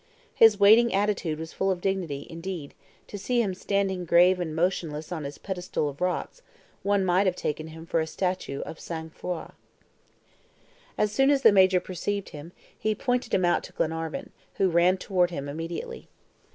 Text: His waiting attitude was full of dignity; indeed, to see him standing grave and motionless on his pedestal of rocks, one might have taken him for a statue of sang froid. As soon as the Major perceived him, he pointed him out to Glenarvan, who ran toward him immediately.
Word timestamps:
His 0.33 0.59
waiting 0.59 0.95
attitude 0.95 1.37
was 1.37 1.53
full 1.53 1.69
of 1.69 1.79
dignity; 1.79 2.25
indeed, 2.27 2.73
to 3.05 3.19
see 3.19 3.39
him 3.39 3.53
standing 3.53 4.03
grave 4.03 4.39
and 4.39 4.55
motionless 4.55 5.11
on 5.11 5.25
his 5.25 5.37
pedestal 5.37 5.87
of 5.89 6.01
rocks, 6.01 6.41
one 6.81 7.05
might 7.05 7.27
have 7.27 7.35
taken 7.35 7.67
him 7.67 7.85
for 7.85 7.99
a 7.99 8.07
statue 8.07 8.61
of 8.61 8.79
sang 8.79 9.11
froid. 9.11 9.51
As 10.97 11.11
soon 11.11 11.29
as 11.29 11.43
the 11.43 11.51
Major 11.51 11.79
perceived 11.79 12.29
him, 12.29 12.51
he 12.75 12.95
pointed 12.95 13.31
him 13.31 13.45
out 13.45 13.61
to 13.63 13.73
Glenarvan, 13.73 14.31
who 14.55 14.71
ran 14.71 14.97
toward 14.97 15.29
him 15.29 15.47
immediately. 15.47 16.09